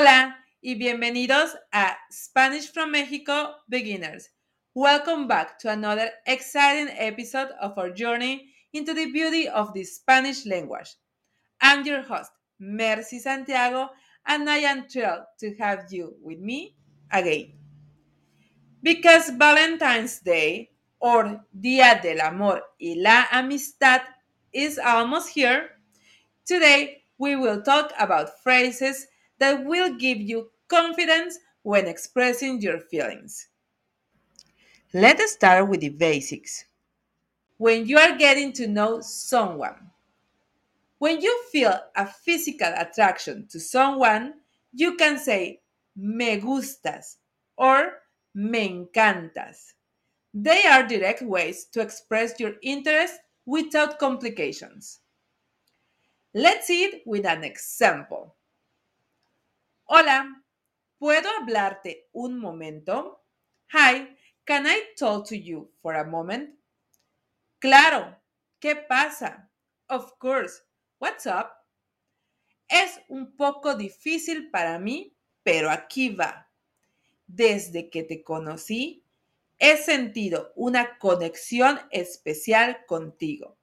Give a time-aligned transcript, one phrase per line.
[0.00, 4.30] Hola y bienvenidos a Spanish from Mexico Beginners.
[4.72, 10.46] Welcome back to another exciting episode of our journey into the beauty of the Spanish
[10.46, 10.96] language.
[11.60, 13.90] I'm your host, Mercy Santiago,
[14.26, 16.76] and I am thrilled to have you with me
[17.12, 17.52] again.
[18.82, 24.00] Because Valentine's Day, or Día del Amor y la Amistad,
[24.50, 25.72] is almost here,
[26.46, 29.06] today we will talk about phrases
[29.40, 33.48] that will give you confidence when expressing your feelings.
[34.94, 36.64] Let's start with the basics.
[37.58, 39.90] When you are getting to know someone,
[40.98, 44.34] when you feel a physical attraction to someone,
[44.72, 45.60] you can say
[45.96, 47.16] me gustas
[47.56, 47.92] or
[48.34, 49.72] me encantas.
[50.32, 53.14] They are direct ways to express your interest
[53.46, 55.00] without complications.
[56.34, 58.36] Let's see it with an example.
[59.92, 60.44] Hola,
[60.98, 63.24] ¿puedo hablarte un momento?
[63.72, 66.56] Hi, can I talk to you for a moment?
[67.58, 68.16] Claro,
[68.60, 69.50] ¿qué pasa?
[69.88, 70.62] Of course,
[71.00, 71.48] what's up?
[72.68, 76.48] Es un poco difícil para mí, pero aquí va.
[77.26, 79.02] Desde que te conocí,
[79.58, 83.56] he sentido una conexión especial contigo.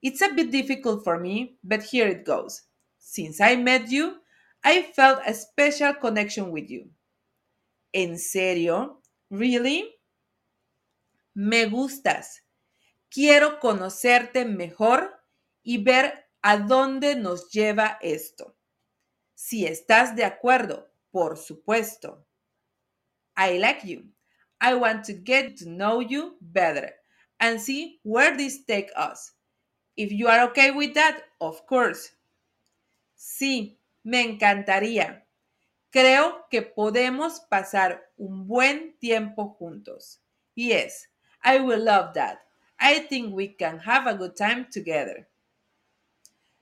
[0.00, 2.66] It's a bit difficult for me, but here it goes.
[2.98, 4.25] Since I met you,
[4.64, 6.90] I felt a special connection with you.
[7.92, 9.02] ¿En serio?
[9.30, 9.94] ¿Really?
[11.34, 12.42] Me gustas.
[13.10, 15.22] Quiero conocerte mejor
[15.62, 18.56] y ver a dónde nos lleva esto.
[19.34, 22.26] Si estás de acuerdo, por supuesto.
[23.36, 24.12] I like you.
[24.60, 26.94] I want to get to know you better
[27.40, 29.32] and see where this takes us.
[29.96, 32.12] If you are okay with that, of course.
[33.14, 35.26] Sí, me encantaría.
[35.90, 40.20] Creo que podemos pasar un buen tiempo juntos.
[40.54, 41.08] Yes,
[41.42, 42.38] I will love that.
[42.78, 45.28] I think we can have a good time together.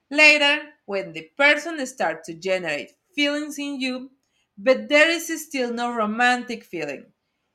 [0.09, 4.09] Later, when the person starts to generate feelings in you,
[4.57, 7.05] but there is still no romantic feeling,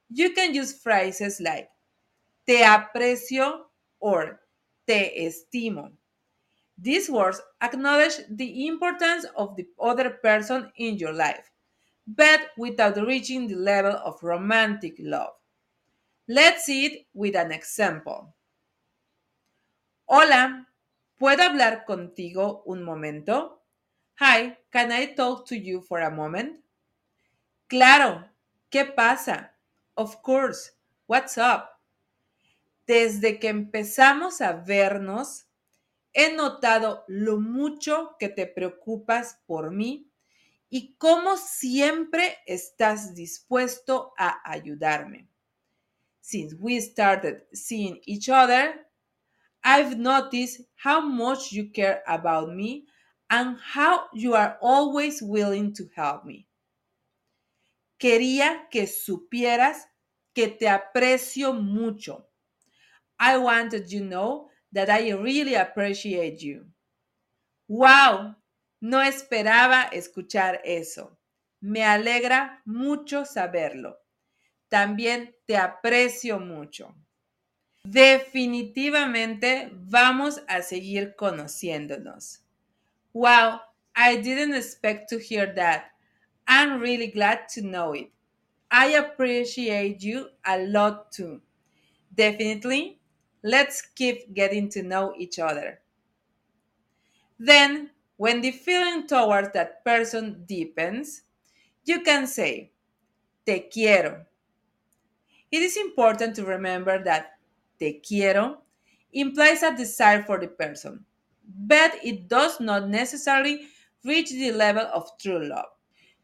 [0.08, 1.68] you can use phrases like
[2.46, 3.62] te aprecio
[3.98, 4.40] or
[4.86, 5.90] te estimo.
[6.82, 11.50] These words acknowledge the importance of the other person in your life,
[12.06, 15.34] but without reaching the level of romantic love.
[16.26, 18.34] Let's see it with an example.
[20.06, 20.66] Hola,
[21.18, 23.60] ¿puedo hablar contigo un momento?
[24.18, 26.60] Hi, can I talk to you for a moment?
[27.68, 28.24] Claro,
[28.70, 29.52] ¿qué pasa?
[29.96, 30.72] Of course,
[31.06, 31.68] what's up?
[32.86, 35.44] Desde que empezamos a vernos,
[36.12, 40.10] he notado lo mucho que te preocupas por mí
[40.68, 45.28] y cómo siempre estás dispuesto a ayudarme.
[46.20, 48.86] Since we started seeing each other,
[49.64, 52.86] I've noticed how much you care about me
[53.28, 56.46] and how you are always willing to help me.
[57.98, 59.84] Quería que supieras
[60.34, 62.26] que te aprecio mucho.
[63.18, 66.66] I wanted you to know that I really appreciate you.
[67.68, 68.36] ¡Wow!
[68.80, 71.18] No esperaba escuchar eso.
[71.60, 73.98] Me alegra mucho saberlo.
[74.68, 76.94] También te aprecio mucho.
[77.84, 82.42] Definitivamente vamos a seguir conociéndonos.
[83.12, 83.60] Wow,
[83.96, 85.92] I didn't expect to hear that.
[86.46, 88.12] I'm really glad to know it.
[88.70, 91.40] I appreciate you a lot too.
[92.14, 92.99] Definitely
[93.42, 95.80] Let's keep getting to know each other.
[97.40, 101.22] Then, when the feeling towards that person deepens,
[101.84, 102.72] you can say,
[103.46, 104.26] Te quiero.
[105.50, 107.38] It is important to remember that
[107.78, 108.62] te quiero
[109.12, 111.04] implies a desire for the person,
[111.44, 113.66] but it does not necessarily
[114.04, 115.66] reach the level of true love.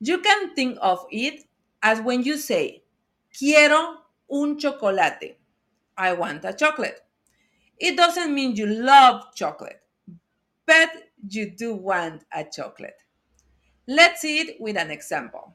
[0.01, 1.45] You can think of it
[1.83, 2.83] as when you say,
[3.37, 3.99] Quiero
[4.31, 5.39] un chocolate.
[5.97, 7.06] I want a chocolate.
[7.79, 9.83] It doesn't mean you love chocolate,
[10.67, 10.91] but
[11.29, 12.97] you do want a chocolate.
[13.87, 15.55] Let's see it with an example.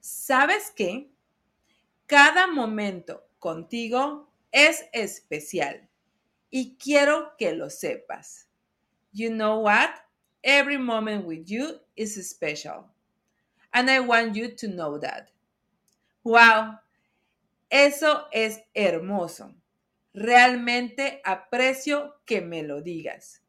[0.00, 1.08] ¿Sabes qué?
[2.06, 5.88] Cada momento contigo es especial
[6.50, 8.46] y quiero que lo sepas.
[9.12, 9.90] You know what?
[10.42, 12.86] Every moment with you is special.
[13.72, 15.30] And I want you to know that.
[16.24, 16.78] Wow,
[17.70, 19.54] eso es hermoso.
[20.12, 23.42] Realmente aprecio que me lo digas.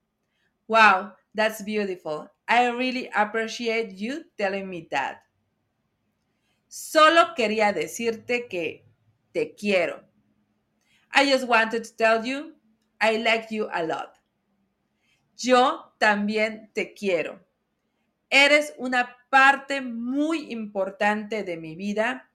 [0.68, 2.28] Wow, That's beautiful.
[2.48, 5.24] I really appreciate you telling me that.
[6.68, 8.84] Solo quería decirte que
[9.34, 10.02] te quiero.
[11.14, 12.54] I just wanted to tell you
[13.00, 14.16] I like you a lot.
[15.38, 17.40] Yo también te quiero.
[18.30, 22.30] Eres una parte muy importante de mi vida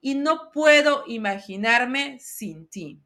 [0.00, 3.00] y no puedo imaginarme sin ti.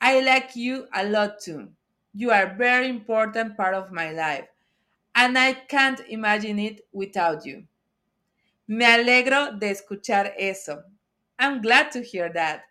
[0.00, 1.72] I like you a lot too.
[2.14, 4.48] You are a very important part of my life,
[5.14, 7.66] and I can't imagine it without you.
[8.68, 10.84] Me alegro de escuchar eso.
[11.38, 12.62] I'm glad to hear that.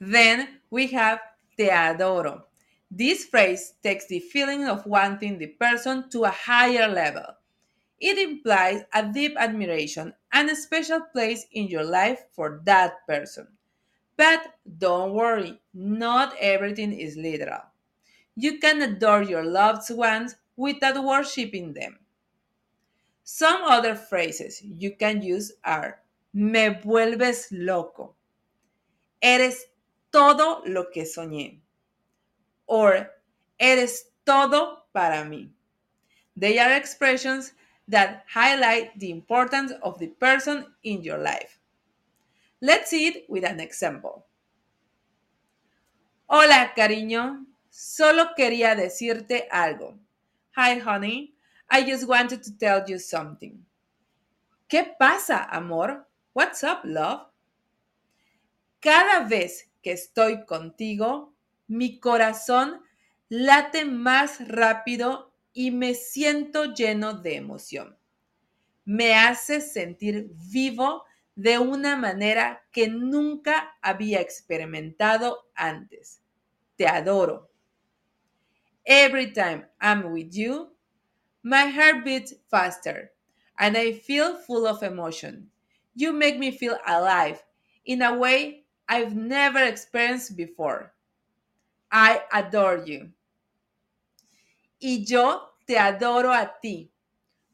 [0.00, 1.20] Then we have
[1.56, 2.44] te adoro.
[2.90, 7.34] This phrase takes the feeling of wanting the person to a higher level.
[8.00, 13.48] It implies a deep admiration and a special place in your life for that person.
[14.16, 17.62] But don't worry, not everything is literal.
[18.36, 21.98] You can adore your loved ones without worshiping them.
[23.24, 26.00] Some other phrases you can use are
[26.32, 28.14] me vuelves loco.
[29.22, 29.64] Eres
[30.12, 31.60] todo lo que soñé.
[32.66, 33.10] Or
[33.58, 35.50] eres todo para mí.
[36.36, 37.52] They are expressions
[37.88, 41.60] that highlight the importance of the person in your life.
[42.64, 44.24] Let's see it with an example.
[46.30, 47.44] Hola, cariño.
[47.68, 49.98] Solo quería decirte algo.
[50.56, 51.34] Hi, honey.
[51.68, 53.62] I just wanted to tell you something.
[54.66, 56.06] ¿Qué pasa, amor?
[56.32, 57.26] What's up, love?
[58.80, 61.34] Cada vez que estoy contigo,
[61.68, 62.80] mi corazón
[63.28, 67.94] late más rápido y me siento lleno de emoción.
[68.86, 71.04] Me hace sentir vivo
[71.36, 76.20] de una manera que nunca había experimentado antes.
[76.76, 77.50] Te adoro.
[78.84, 80.70] Every time I'm with you,
[81.42, 83.12] my heart beats faster
[83.58, 85.50] and I feel full of emotion.
[85.94, 87.42] You make me feel alive
[87.84, 90.92] in a way I've never experienced before.
[91.90, 93.12] I adore you.
[94.80, 96.92] Y yo te adoro a ti,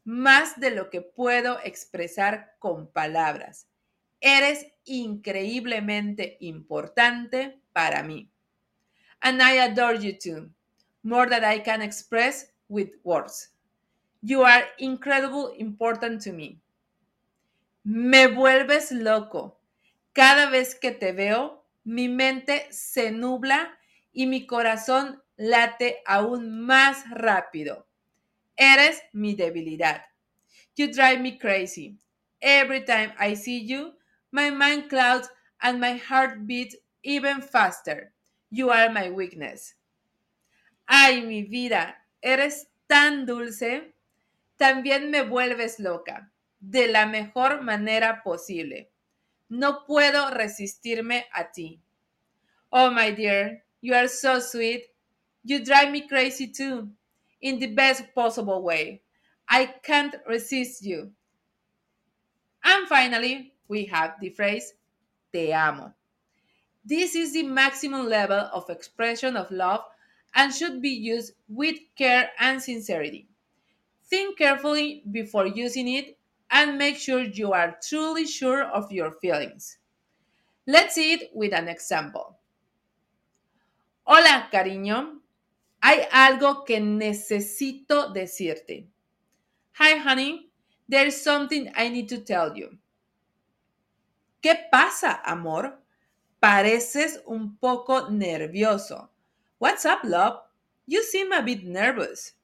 [0.03, 3.67] más de lo que puedo expresar con palabras.
[4.21, 8.29] Eres increíblemente importante para mí.
[9.21, 10.51] And I adore you too,
[11.03, 13.49] more than I can express with words.
[14.21, 16.61] You are incredibly important to me.
[17.83, 19.57] Me vuelves loco.
[20.13, 23.77] Cada vez que te veo, mi mente se nubla
[24.13, 27.87] y mi corazón late aún más rápido.
[28.55, 30.03] Eres mi debilidad.
[30.75, 31.97] You drive me crazy.
[32.39, 33.93] Every time I see you,
[34.31, 35.29] my mind clouds
[35.61, 38.13] and my heart beats even faster.
[38.49, 39.75] You are my weakness.
[40.87, 43.93] Ay, mi vida, eres tan dulce.
[44.57, 48.91] También me vuelves loca, de la mejor manera posible.
[49.49, 51.81] No puedo resistirme a ti.
[52.71, 54.85] Oh, my dear, you are so sweet.
[55.43, 56.91] You drive me crazy too,
[57.41, 59.01] in the best possible way.
[59.49, 61.11] I can't resist you.
[62.63, 64.73] And finally, we have the phrase
[65.31, 65.93] te amo.
[66.83, 69.81] This is the maximum level of expression of love
[70.35, 73.29] and should be used with care and sincerity.
[74.09, 76.17] Think carefully before using it
[76.49, 79.77] and make sure you are truly sure of your feelings.
[80.67, 82.37] Let's see it with an example.
[84.03, 85.19] Hola, cariño.
[85.81, 88.87] Hay algo que necesito decirte.
[89.73, 90.49] Hi, honey.
[90.89, 92.77] There's something I need to tell you.
[94.41, 95.83] ¿Qué pasa, amor?
[96.39, 99.11] Pareces un poco nervioso.
[99.59, 100.39] What's up, love?
[100.87, 102.35] You seem a bit nervous.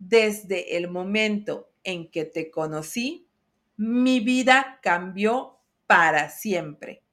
[0.00, 3.28] Desde el momento en que te conocí,
[3.76, 7.04] mi vida cambió para siempre.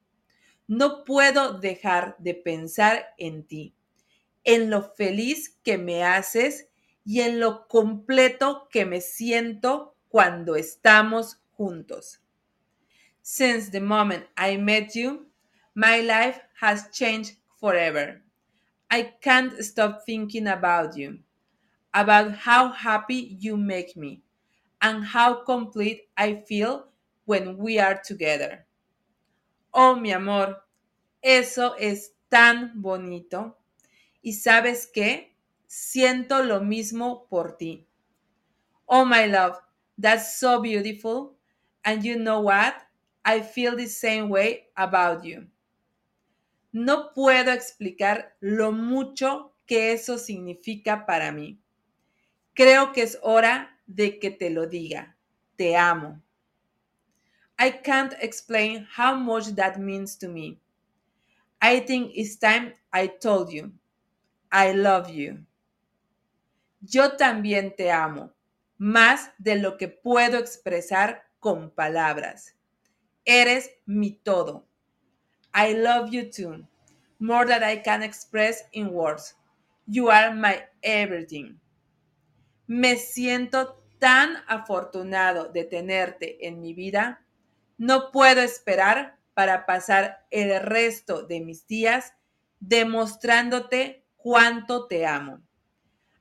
[0.65, 3.75] No puedo dejar de pensar en ti,
[4.43, 6.67] en lo feliz que me haces
[7.05, 12.20] y en lo completo que me siento cuando estamos juntos.
[13.23, 15.27] Since the moment I met you,
[15.75, 18.21] my life has changed forever.
[18.91, 21.19] I can't stop thinking about you,
[21.93, 24.21] about how happy you make me,
[24.81, 26.87] and how complete I feel
[27.25, 28.65] when we are together.
[29.73, 30.63] Oh, mi amor,
[31.21, 33.57] eso es tan bonito.
[34.23, 35.35] Y sabes qué?
[35.67, 37.87] Siento lo mismo por ti.
[38.87, 39.57] Oh, my love,
[39.97, 41.35] that's so beautiful.
[41.85, 42.75] And you know what?
[43.23, 45.47] I feel the same way about you.
[46.73, 51.59] No puedo explicar lo mucho que eso significa para mí.
[52.53, 55.15] Creo que es hora de que te lo diga.
[55.55, 56.21] Te amo.
[57.59, 60.59] I can't explain how much that means to me.
[61.61, 63.71] I think it's time I told you.
[64.51, 65.45] I love you.
[66.81, 68.33] Yo también te amo,
[68.79, 72.55] más de lo que puedo expresar con palabras.
[73.25, 74.65] Eres mi todo.
[75.53, 76.65] I love you too,
[77.19, 79.35] more than I can express in words.
[79.87, 81.59] You are my everything.
[82.67, 87.25] Me siento tan afortunado de tenerte en mi vida.
[87.77, 92.13] No puedo esperar para pasar el resto de mis días
[92.59, 95.41] demostrándote cuánto te amo.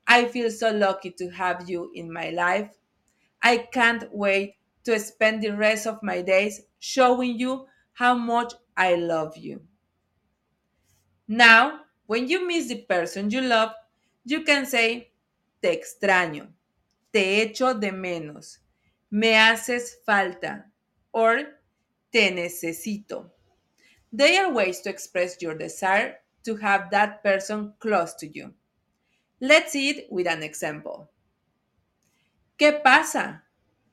[0.06, 2.70] I feel so lucky to have you in my life.
[3.42, 8.94] I can't wait to spend the rest of my days showing you how much I
[8.94, 9.60] love you.
[11.28, 13.72] Now, when you miss the person you love,
[14.24, 15.12] you can say,
[15.62, 16.48] te extraño,
[17.12, 18.58] te echo de menos,
[19.10, 20.64] me haces falta,
[21.12, 21.42] or
[22.10, 23.30] te necesito.
[24.12, 28.54] They are ways to express your desire to have that person close to you.
[29.40, 31.10] Let's see it with an example.
[32.58, 33.42] ¿Qué pasa?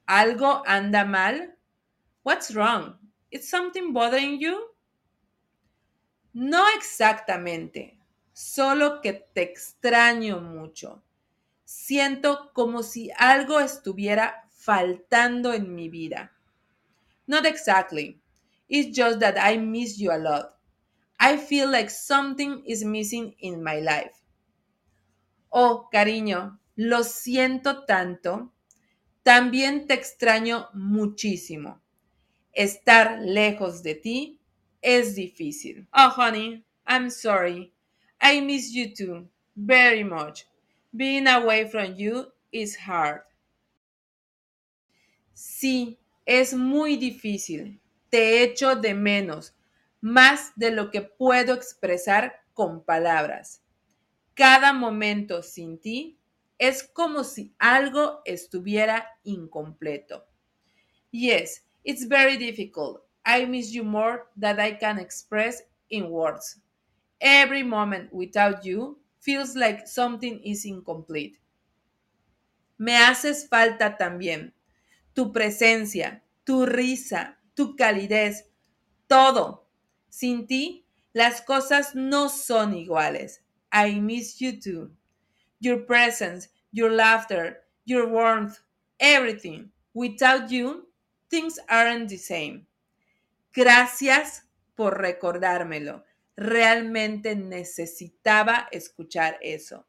[0.08, 1.58] ¿Algo anda mal?
[2.24, 2.98] What's wrong?
[3.30, 4.70] Is something bothering you?
[6.34, 8.00] No exactamente,
[8.32, 11.04] solo que te extraño mucho.
[11.66, 16.32] Siento como si algo estuviera faltando en mi vida.
[17.28, 18.22] Not exactly.
[18.70, 20.58] It's just that I miss you a lot.
[21.20, 24.24] I feel like something is missing in my life.
[25.50, 28.54] Oh, cariño, lo siento tanto.
[29.28, 31.82] También te extraño muchísimo.
[32.54, 34.40] Estar lejos de ti
[34.82, 35.86] es difícil.
[35.92, 37.74] Oh, honey, I'm sorry.
[38.22, 40.48] I miss you too, very much.
[40.96, 43.24] Being away from you is hard.
[45.34, 47.82] Sí, es muy difícil.
[48.10, 49.54] Te echo de menos,
[50.00, 53.62] más de lo que puedo expresar con palabras.
[54.36, 56.17] Cada momento sin ti
[56.60, 60.26] es como si algo estuviera incompleto.
[61.12, 63.04] Yes, it's very difficult.
[63.26, 66.60] I miss you more than I can express in words.
[67.22, 71.38] Every moment without you feels like something is incomplete.
[72.78, 74.54] Me haces falta también.
[75.14, 78.50] Tu presencia, tu risa, tu calidez,
[79.08, 79.68] todo.
[80.10, 83.44] Sin ti, las cosas no son iguales.
[83.72, 84.97] I miss you too.
[85.60, 88.60] Your presence, your laughter, your warmth,
[89.00, 89.70] everything.
[89.94, 90.88] Without you,
[91.30, 92.68] things aren't the same.
[93.54, 94.44] Gracias
[94.76, 96.04] por recordármelo.
[96.36, 99.86] Realmente necesitaba escuchar eso.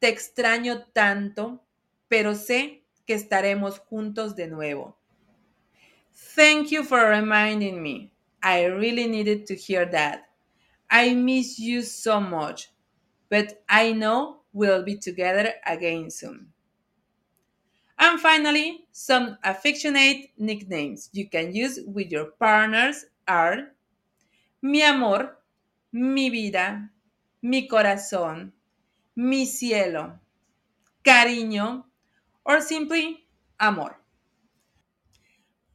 [0.00, 1.62] Te extraño tanto,
[2.08, 4.96] pero sé que estaremos juntos de nuevo.
[6.34, 8.10] Thank you for reminding me.
[8.42, 10.28] I really needed to hear that.
[10.90, 12.70] I miss you so much,
[13.28, 16.52] but I know we'll be together again soon.
[17.98, 23.72] And finally, some affectionate nicknames you can use with your partners are
[24.62, 25.36] mi amor,
[25.92, 26.90] mi vida,
[27.42, 28.52] mi corazón,
[29.16, 30.18] mi cielo,
[31.04, 31.84] cariño,
[32.44, 33.26] or simply
[33.60, 33.96] amor.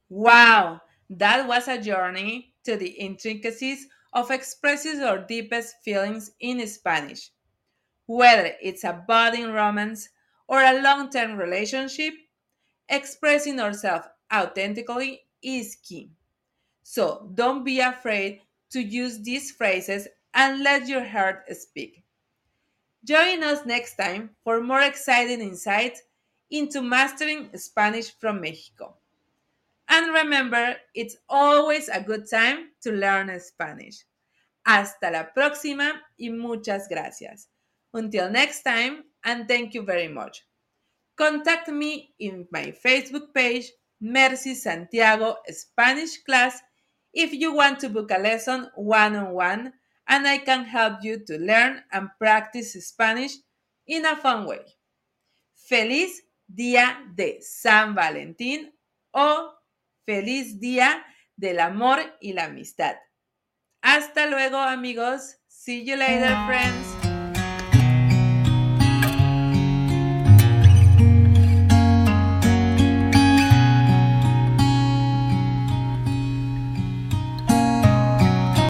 [0.08, 7.33] Wow, that was a journey to the intricacies of expressing our deepest feelings in Spanish.
[8.06, 10.08] Whether it's a budding romance
[10.46, 12.14] or a long term relationship,
[12.88, 16.10] expressing ourselves authentically is key.
[16.82, 22.02] So don't be afraid to use these phrases and let your heart speak.
[23.04, 26.02] Join us next time for more exciting insights
[26.50, 28.96] into mastering Spanish from Mexico.
[29.88, 34.04] And remember, it's always a good time to learn Spanish.
[34.66, 37.48] Hasta la próxima y muchas gracias.
[37.94, 40.42] Until next time, and thank you very much.
[41.16, 43.70] Contact me in my Facebook page,
[44.00, 46.60] Mercy Santiago Spanish Class,
[47.12, 49.72] if you want to book a lesson one on one,
[50.08, 53.36] and I can help you to learn and practice Spanish
[53.86, 54.60] in a fun way.
[55.54, 56.20] Feliz
[56.52, 58.72] Día de San Valentín
[59.14, 59.54] o
[60.04, 61.02] Feliz Día
[61.36, 62.96] del Amor y la Amistad.
[63.82, 65.36] Hasta luego amigos.
[65.48, 66.93] See you later friends.